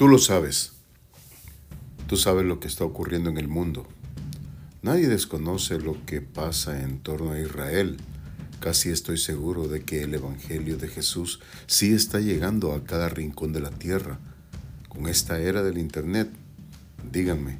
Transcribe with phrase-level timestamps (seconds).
[0.00, 0.72] Tú lo sabes.
[2.06, 3.86] Tú sabes lo que está ocurriendo en el mundo.
[4.80, 7.98] Nadie desconoce lo que pasa en torno a Israel.
[8.60, 13.52] Casi estoy seguro de que el Evangelio de Jesús sí está llegando a cada rincón
[13.52, 14.18] de la tierra.
[14.88, 16.30] Con esta era del Internet,
[17.12, 17.58] díganme,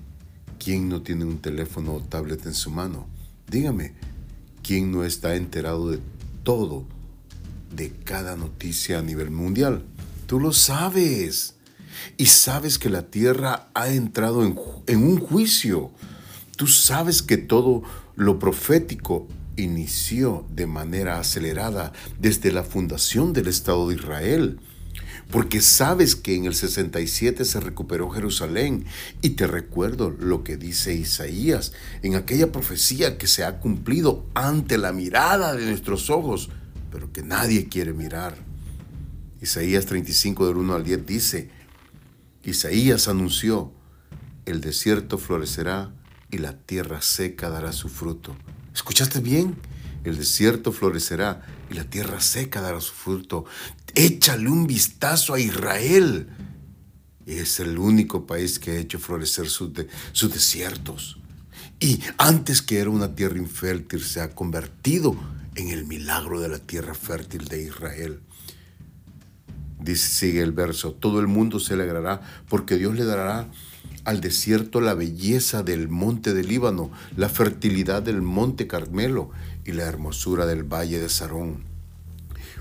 [0.59, 3.07] ¿quién no tiene un teléfono o tablet en su mano?
[3.51, 3.93] Dígame,
[4.63, 5.99] ¿quién no está enterado de
[6.43, 6.87] todo,
[7.77, 9.85] de cada noticia a nivel mundial?
[10.27, 11.60] Tú lo sabes
[12.17, 14.57] y sabes que la tierra ha entrado en,
[15.03, 15.91] un juicio.
[16.57, 17.83] Tú sabes que todo
[18.17, 19.27] lo profético
[19.57, 24.61] inició de manera acelerada desde la fundación del Estado de Israel.
[25.31, 28.85] Porque sabes que en el 67 se recuperó Jerusalén.
[29.23, 31.73] Y te recuerdo lo que dice Isaías
[32.03, 36.51] en aquella profecía que se ha cumplido ante la mirada de nuestros ojos,
[36.91, 38.35] pero que nadie quiere mirar.
[39.41, 41.51] Isaías 35 del 1 al 10 dice,
[42.43, 43.73] Isaías anunció,
[44.47, 45.93] el desierto florecerá
[46.31, 48.37] y la tierra seca dará su fruto.
[48.75, 49.57] ¿Escuchaste bien?
[50.05, 53.45] El desierto florecerá y la tierra seca dará su fruto.
[53.95, 56.29] Échale un vistazo a Israel.
[57.27, 59.71] Es el único país que ha hecho florecer sus,
[60.13, 61.19] sus desiertos.
[61.79, 65.15] Y antes que era una tierra infértil, se ha convertido
[65.57, 68.21] en el milagro de la tierra fértil de Israel.
[69.95, 73.49] Sigue el verso, todo el mundo se alegrará porque Dios le dará
[74.05, 79.31] al desierto la belleza del monte del Líbano, la fertilidad del monte Carmelo
[79.65, 81.65] y la hermosura del valle de Sarón.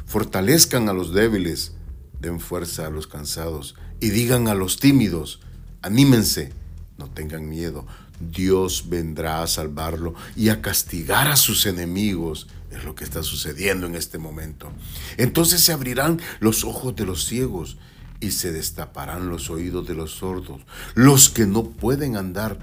[0.06, 1.73] Fortalezcan a los débiles,
[2.20, 5.40] den fuerza a los cansados y digan a los tímidos,
[5.81, 6.52] anímense,
[6.97, 7.86] no tengan miedo,
[8.20, 13.88] Dios vendrá a salvarlo y a castigar a sus enemigos es lo que está sucediendo
[13.88, 14.72] en este momento.
[15.17, 17.78] Entonces se abrirán los ojos de los ciegos
[18.19, 20.62] y se destaparán los oídos de los sordos.
[20.94, 22.59] Los que no pueden andar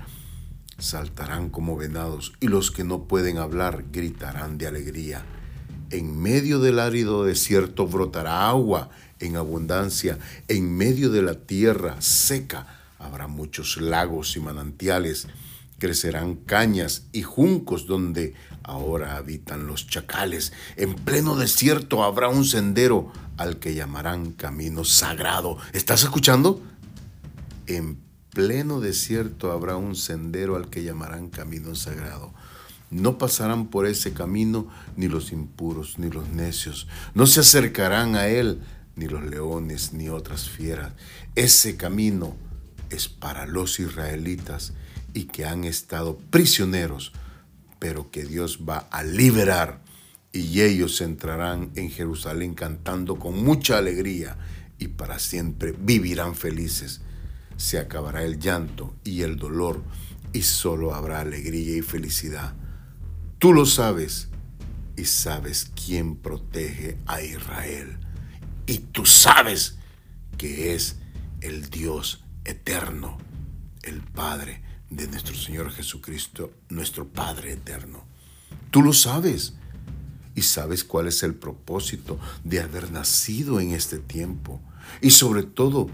[0.78, 5.24] saltarán como venados y los que no pueden hablar gritarán de alegría.
[5.90, 10.18] En medio del árido desierto brotará agua en abundancia.
[10.48, 12.66] En medio de la tierra seca
[12.98, 15.28] habrá muchos lagos y manantiales
[15.78, 20.52] crecerán cañas y juncos donde ahora habitan los chacales.
[20.76, 25.58] En pleno desierto habrá un sendero al que llamarán camino sagrado.
[25.72, 26.62] ¿Estás escuchando?
[27.66, 27.98] En
[28.30, 32.32] pleno desierto habrá un sendero al que llamarán camino sagrado.
[32.90, 36.86] No pasarán por ese camino ni los impuros ni los necios.
[37.14, 38.62] No se acercarán a él
[38.94, 40.92] ni los leones ni otras fieras.
[41.34, 42.36] Ese camino
[42.90, 44.72] es para los israelitas
[45.16, 47.12] y que han estado prisioneros,
[47.78, 49.80] pero que Dios va a liberar
[50.30, 54.36] y ellos entrarán en Jerusalén cantando con mucha alegría
[54.78, 57.00] y para siempre vivirán felices.
[57.56, 59.82] Se acabará el llanto y el dolor
[60.34, 62.52] y solo habrá alegría y felicidad.
[63.38, 64.28] Tú lo sabes
[64.98, 67.96] y sabes quién protege a Israel.
[68.66, 69.78] Y tú sabes
[70.36, 70.96] que es
[71.40, 73.16] el Dios eterno,
[73.82, 78.04] el Padre de nuestro Señor Jesucristo, nuestro Padre eterno.
[78.70, 79.54] Tú lo sabes
[80.34, 84.60] y sabes cuál es el propósito de haber nacido en este tiempo
[85.00, 85.88] y sobre todo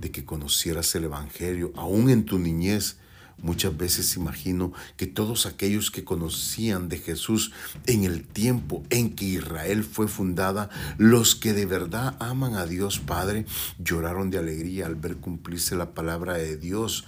[0.00, 2.98] de que conocieras el Evangelio aún en tu niñez.
[3.40, 7.52] Muchas veces imagino que todos aquellos que conocían de Jesús
[7.86, 12.98] en el tiempo en que Israel fue fundada, los que de verdad aman a Dios
[12.98, 13.46] Padre,
[13.78, 17.04] lloraron de alegría al ver cumplirse la palabra de Dios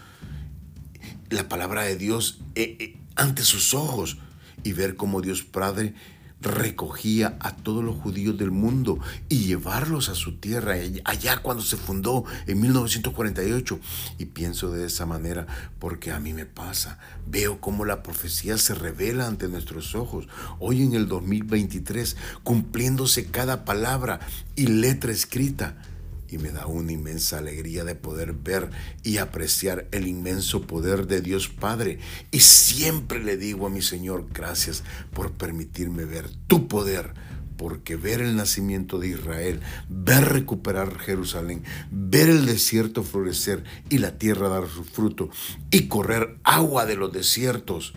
[1.31, 4.19] la palabra de Dios eh, eh, ante sus ojos
[4.62, 5.94] y ver cómo Dios Padre
[6.41, 11.77] recogía a todos los judíos del mundo y llevarlos a su tierra, allá cuando se
[11.77, 13.78] fundó en 1948.
[14.19, 15.47] Y pienso de esa manera
[15.78, 16.99] porque a mí me pasa.
[17.27, 20.28] Veo cómo la profecía se revela ante nuestros ojos.
[20.59, 24.21] Hoy en el 2023, cumpliéndose cada palabra
[24.57, 25.77] y letra escrita
[26.30, 28.71] y me da una inmensa alegría de poder ver
[29.03, 31.98] y apreciar el inmenso poder de Dios Padre.
[32.30, 37.15] Y siempre le digo a mi Señor, gracias por permitirme ver tu poder,
[37.56, 44.16] porque ver el nacimiento de Israel, ver recuperar Jerusalén, ver el desierto florecer y la
[44.16, 45.30] tierra dar su fruto
[45.71, 47.92] y correr agua de los desiertos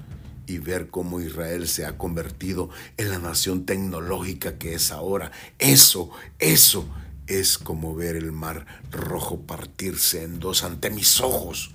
[0.47, 5.31] y ver cómo Israel se ha convertido en la nación tecnológica que es ahora.
[5.59, 6.09] Eso,
[6.39, 6.85] eso
[7.28, 11.74] es como ver el mar rojo partirse en dos ante mis ojos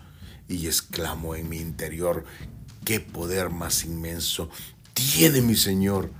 [0.48, 2.24] y exclamo en mi interior,
[2.84, 4.50] qué poder más inmenso
[4.94, 6.10] tiene mi Señor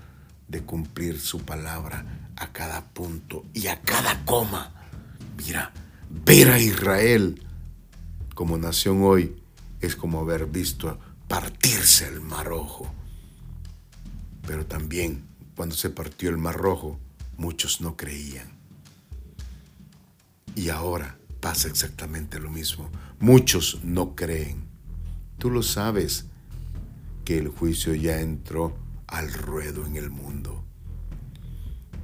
[0.49, 4.73] de cumplir su palabra a cada punto y a cada coma.
[5.37, 5.73] Mira,
[6.09, 7.43] ver a Israel
[8.35, 9.37] como nación hoy
[9.81, 12.93] es como haber visto partirse el mar rojo.
[14.47, 15.25] Pero también
[15.57, 16.99] cuando se partió el mar rojo,
[17.37, 18.58] muchos no creían.
[20.59, 22.91] Y ahora pasa exactamente lo mismo.
[23.21, 24.67] Muchos no creen.
[25.39, 26.25] Tú lo sabes
[27.25, 28.77] que el juicio ya entró
[29.07, 30.65] al ruedo en el mundo.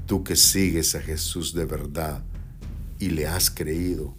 [0.06, 2.22] Tú que sigues a Jesús de verdad
[3.00, 4.14] y le has creído,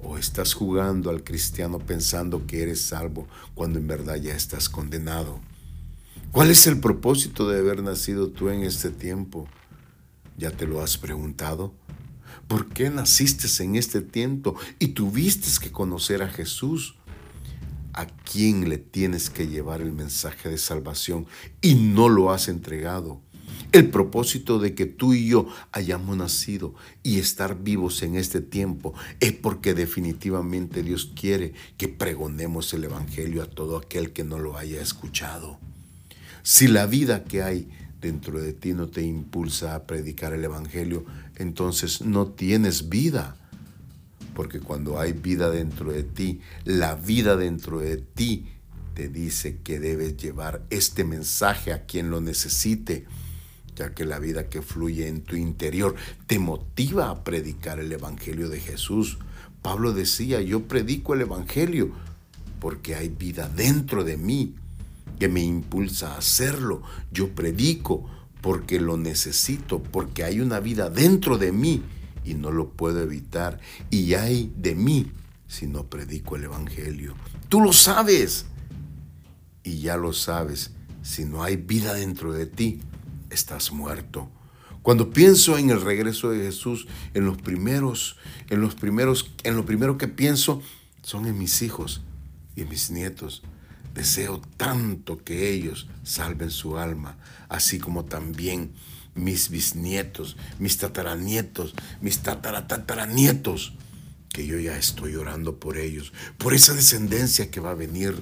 [0.00, 3.26] o estás jugando al cristiano pensando que eres salvo
[3.56, 5.40] cuando en verdad ya estás condenado.
[6.30, 9.48] ¿Cuál es el propósito de haber nacido tú en este tiempo?
[10.38, 11.74] ¿Ya te lo has preguntado?
[12.50, 16.96] ¿Por qué naciste en este tiempo y tuviste que conocer a Jesús?
[17.92, 21.28] ¿A quién le tienes que llevar el mensaje de salvación
[21.62, 23.20] y no lo has entregado?
[23.70, 26.74] El propósito de que tú y yo hayamos nacido
[27.04, 33.44] y estar vivos en este tiempo es porque definitivamente Dios quiere que pregonemos el Evangelio
[33.44, 35.60] a todo aquel que no lo haya escuchado.
[36.42, 37.68] Si la vida que hay
[38.00, 41.04] dentro de ti no te impulsa a predicar el Evangelio,
[41.40, 43.36] entonces no tienes vida.
[44.34, 48.46] Porque cuando hay vida dentro de ti, la vida dentro de ti
[48.94, 53.06] te dice que debes llevar este mensaje a quien lo necesite
[53.80, 55.94] ya que la vida que fluye en tu interior
[56.26, 59.18] te motiva a predicar el Evangelio de Jesús.
[59.62, 61.90] Pablo decía, yo predico el Evangelio
[62.60, 64.54] porque hay vida dentro de mí
[65.18, 66.82] que me impulsa a hacerlo.
[67.10, 68.06] Yo predico
[68.40, 71.82] porque lo necesito, porque hay una vida dentro de mí
[72.24, 73.60] y no lo puedo evitar.
[73.90, 75.10] Y hay de mí
[75.46, 77.14] si no predico el Evangelio.
[77.48, 78.46] Tú lo sabes.
[79.62, 80.70] Y ya lo sabes,
[81.02, 82.80] si no hay vida dentro de ti,
[83.28, 84.30] estás muerto.
[84.82, 88.16] Cuando pienso en el regreso de Jesús, en los primeros,
[88.48, 90.62] en los primeros, en lo primero que pienso
[91.02, 92.00] son en mis hijos
[92.56, 93.42] y en mis nietos.
[93.94, 98.72] Deseo tanto que ellos salven su alma, así como también
[99.14, 103.74] mis bisnietos, mis tataranietos, mis tataratataranietos,
[104.32, 108.14] que yo ya estoy orando por ellos, por esa descendencia que va a venir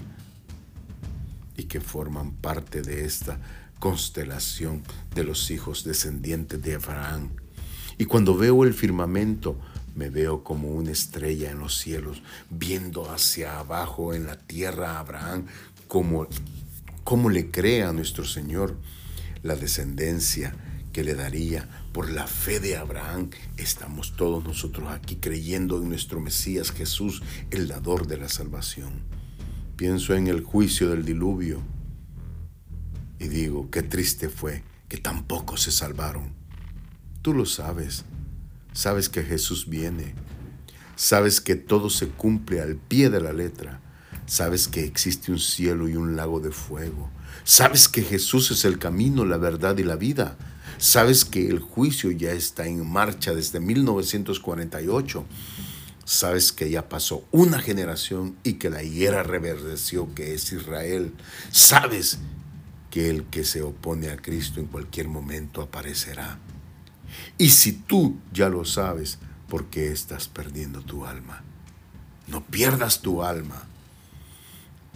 [1.56, 3.38] y que forman parte de esta
[3.79, 4.82] constelación
[5.15, 7.31] de los hijos descendientes de Abraham.
[7.99, 9.59] Y cuando veo el firmamento,
[9.98, 15.00] me veo como una estrella en los cielos, viendo hacia abajo en la tierra a
[15.00, 15.46] Abraham,
[15.88, 16.28] como,
[17.28, 18.76] le crea a nuestro Señor
[19.42, 20.54] la descendencia
[20.92, 23.30] que le daría por la fe de Abraham.
[23.56, 29.02] Estamos todos nosotros aquí creyendo en nuestro Mesías Jesús, el dador de la salvación.
[29.74, 31.60] Pienso en el juicio del diluvio
[33.18, 36.34] y digo, qué triste fue que tampoco se salvaron.
[37.20, 38.04] Tú lo sabes.
[38.73, 40.15] Sabes que Jesús viene.
[40.97, 43.81] Sabes que todo se cumple al pie de la letra.
[44.26, 47.11] Sabes que existe un cielo y un lago de fuego.
[47.44, 50.37] Sabes que Jesús es el camino, la verdad y la vida.
[50.79, 55.25] Sabes que el juicio ya está en marcha desde 1948.
[56.05, 61.12] Sabes que ya pasó una generación y que la higuera reverdeció, que es Israel.
[61.50, 62.19] Sabes
[62.91, 66.39] que el que se opone a Cristo en cualquier momento aparecerá.
[67.37, 71.43] Y si tú ya lo sabes, ¿por qué estás perdiendo tu alma?
[72.27, 73.68] No pierdas tu alma.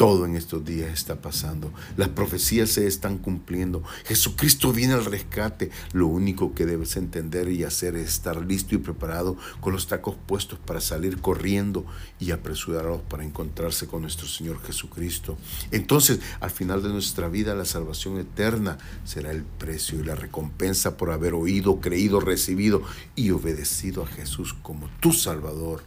[0.03, 1.73] Todo en estos días está pasando.
[1.97, 3.85] Las profecías se están cumpliendo.
[4.05, 5.71] Jesucristo viene al rescate.
[5.93, 10.17] Lo único que debes entender y hacer es estar listo y preparado con los tacos
[10.27, 11.87] puestos para salir corriendo
[12.19, 15.39] y apresurados para encontrarse con nuestro Señor Jesucristo.
[15.71, 20.97] Entonces, al final de nuestra vida, la salvación eterna será el precio y la recompensa
[20.97, 22.83] por haber oído, creído, recibido
[23.15, 25.85] y obedecido a Jesús como tu Salvador.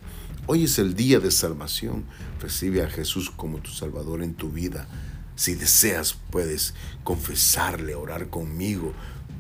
[0.48, 2.06] Hoy es el día de salvación.
[2.40, 4.88] Recibe a Jesús como tu Salvador en tu vida.
[5.36, 8.94] Si deseas, puedes confesarle, orar conmigo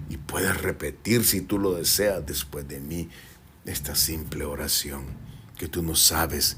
[0.10, 3.10] y puedes repetir, si tú lo deseas, después de mí,
[3.66, 5.04] esta simple oración
[5.60, 6.58] que tú no sabes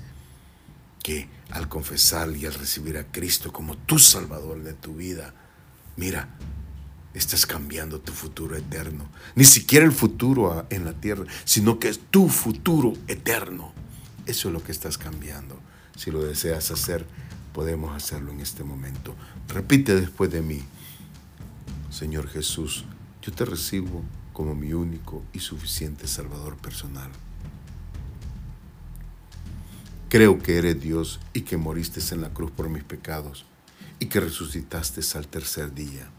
[1.03, 5.33] que al confesar y al recibir a Cristo como tu Salvador de tu vida,
[5.97, 6.29] mira,
[7.13, 9.09] estás cambiando tu futuro eterno.
[9.35, 13.76] Ni siquiera el futuro en la tierra, sino que es tu futuro eterno.
[14.27, 15.57] Eso es lo que estás cambiando.
[15.95, 17.05] Si lo deseas hacer,
[17.53, 19.15] podemos hacerlo en este momento.
[19.47, 20.63] Repite después de mí,
[21.89, 22.83] Señor Jesús,
[23.21, 24.03] yo te recibo
[24.33, 27.09] como mi único y suficiente Salvador personal.
[30.09, 33.45] Creo que eres Dios y que moriste en la cruz por mis pecados
[33.99, 36.09] y que resucitaste al tercer día.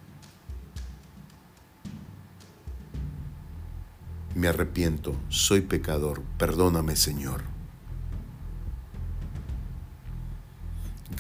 [4.35, 7.58] Me arrepiento, soy pecador, perdóname Señor.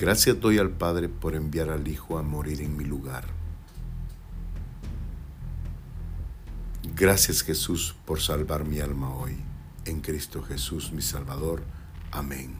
[0.00, 3.24] Gracias doy al Padre por enviar al Hijo a morir en mi lugar.
[6.94, 9.36] Gracias Jesús por salvar mi alma hoy.
[9.84, 11.64] En Cristo Jesús mi Salvador.
[12.12, 12.54] Amén.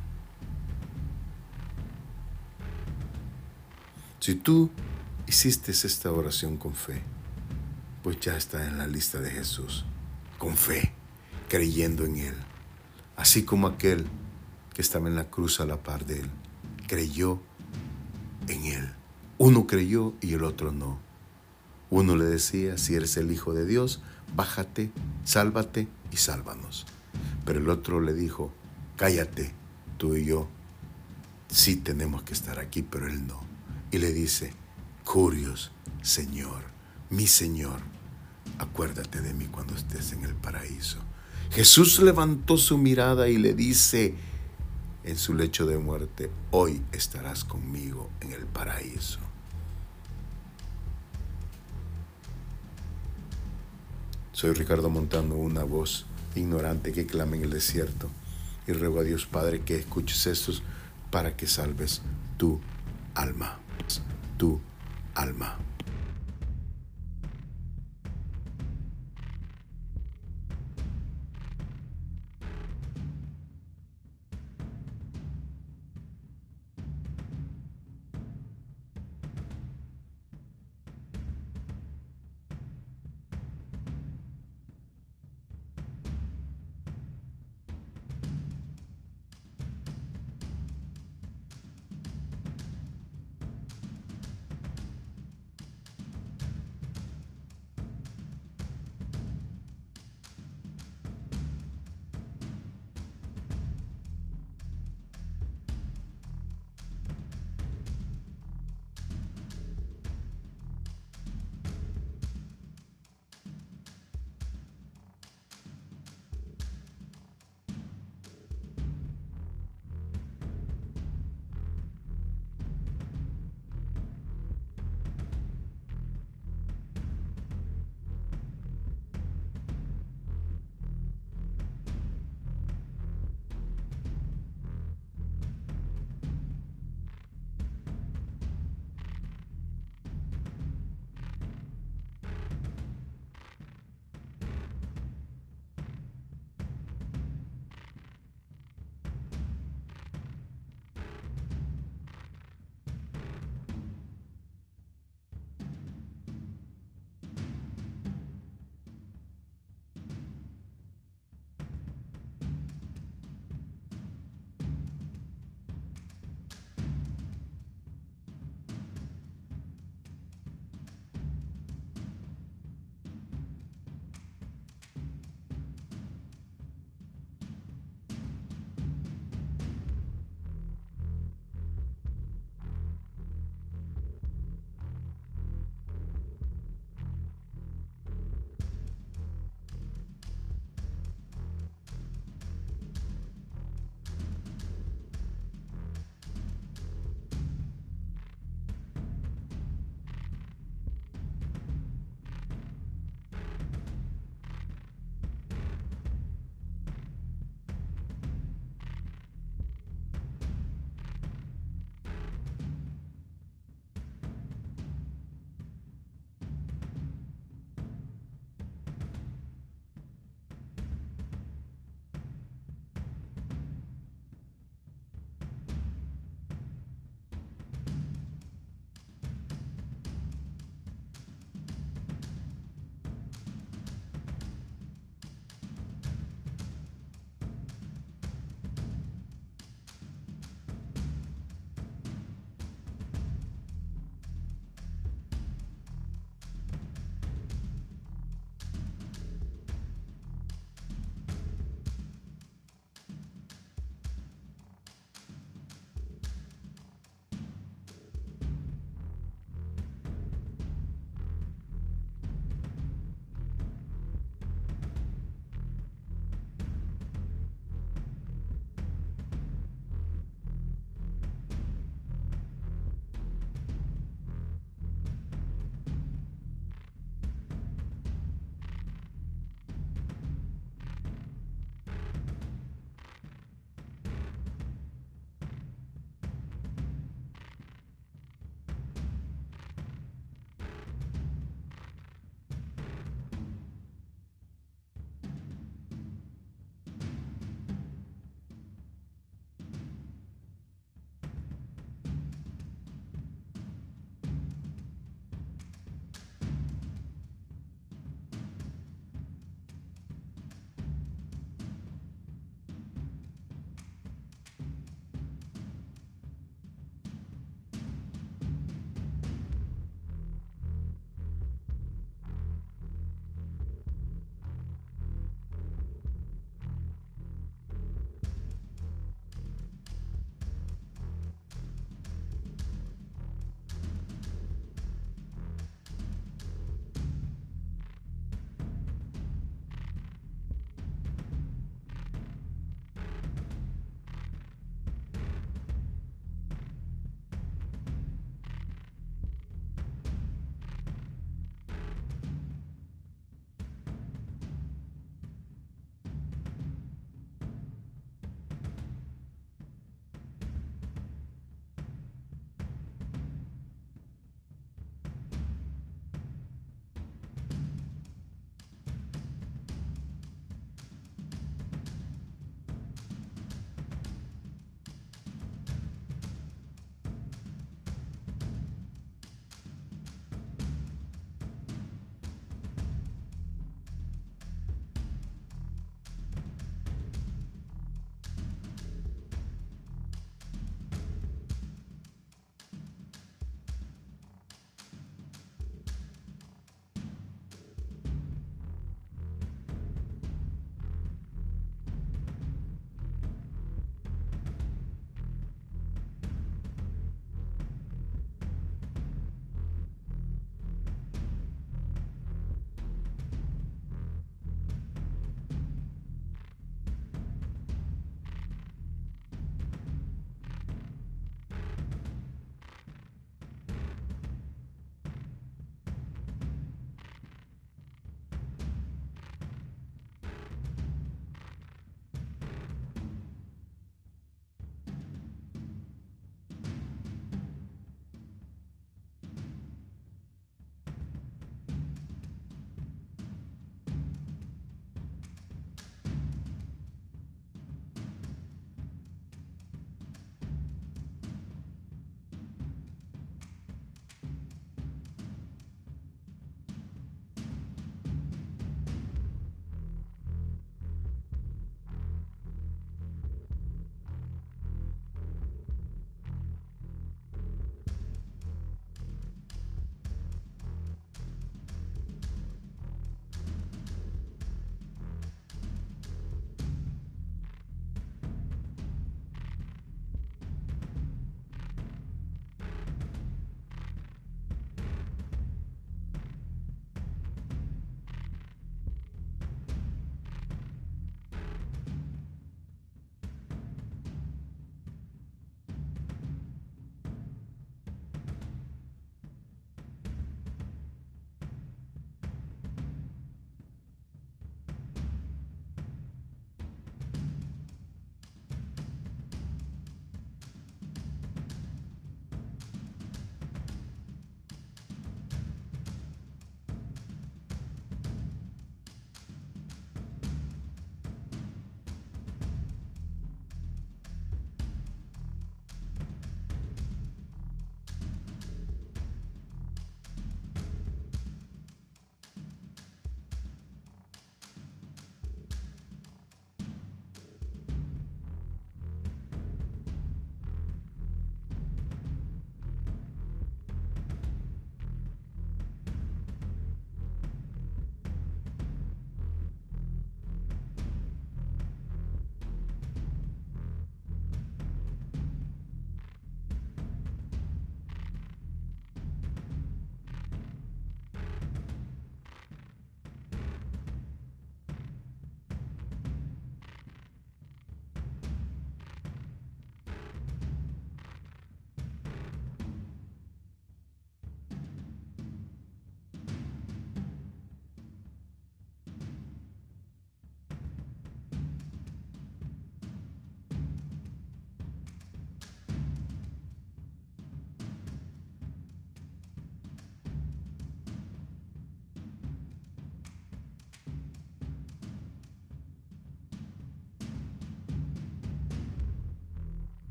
[4.18, 4.70] Si tú
[5.28, 7.02] hiciste esta oración con fe,
[8.02, 9.84] pues ya está en la lista de Jesús,
[10.38, 10.92] con fe,
[11.48, 12.34] creyendo en Él,
[13.16, 14.06] así como aquel
[14.74, 16.30] que estaba en la cruz a la par de Él,
[16.88, 17.40] creyó
[18.48, 18.90] en Él.
[19.38, 20.98] Uno creyó y el otro no.
[21.90, 24.02] Uno le decía, si eres el Hijo de Dios,
[24.34, 24.90] bájate,
[25.22, 26.86] sálvate y sálvanos.
[27.44, 28.52] Pero el otro le dijo,
[28.96, 29.52] cállate,
[29.96, 30.48] tú y yo
[31.48, 33.40] sí tenemos que estar aquí, pero él no.
[33.90, 34.52] Y le dice,
[35.04, 35.70] Curios,
[36.02, 36.62] Señor,
[37.10, 37.80] mi Señor,
[38.58, 40.98] acuérdate de mí cuando estés en el paraíso.
[41.50, 44.14] Jesús levantó su mirada y le dice
[45.04, 49.20] en su lecho de muerte, hoy estarás conmigo en el paraíso.
[54.32, 58.08] Soy Ricardo Montano, una voz ignorante que clama en el desierto.
[58.66, 60.62] Y ruego a Dios Padre que escuches estos
[61.10, 62.02] para que salves
[62.36, 62.60] tu
[63.14, 63.58] alma.
[64.36, 64.60] Tu
[65.14, 65.56] alma.